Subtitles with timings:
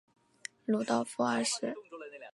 [0.65, 1.75] 鲁道夫二世。